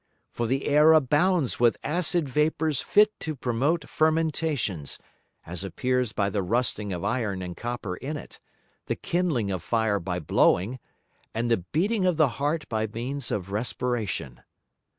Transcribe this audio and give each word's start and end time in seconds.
For 0.31 0.47
the 0.47 0.65
Air 0.65 0.93
abounds 0.93 1.59
with 1.59 1.77
acid 1.83 2.27
Vapours 2.27 2.81
fit 2.81 3.13
to 3.19 3.35
promote 3.35 3.87
Fermentations, 3.87 4.97
as 5.45 5.63
appears 5.63 6.11
by 6.11 6.27
the 6.31 6.41
rusting 6.41 6.91
of 6.91 7.03
Iron 7.03 7.43
and 7.43 7.55
Copper 7.55 7.97
in 7.97 8.17
it, 8.17 8.39
the 8.87 8.95
kindling 8.95 9.51
of 9.51 9.61
Fire 9.61 9.99
by 9.99 10.17
blowing, 10.17 10.79
and 11.35 11.51
the 11.51 11.57
beating 11.57 12.07
of 12.07 12.17
the 12.17 12.41
Heart 12.41 12.67
by 12.67 12.87
means 12.87 13.29
of 13.29 13.51
Respiration. 13.51 14.41